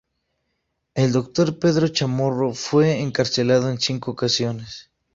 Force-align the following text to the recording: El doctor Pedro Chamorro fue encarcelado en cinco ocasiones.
El 0.95 1.11
doctor 1.11 1.59
Pedro 1.59 1.87
Chamorro 1.89 2.55
fue 2.55 3.01
encarcelado 3.01 3.69
en 3.69 3.79
cinco 3.79 4.09
ocasiones. 4.09 4.89